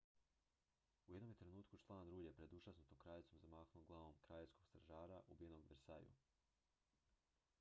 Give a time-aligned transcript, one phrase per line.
[1.07, 5.69] u jednom je trenutku član rulje pred užasnutom kraljicom zamahnuo glavom kraljevskog stražara ubijenog u
[5.73, 6.29] versaillesu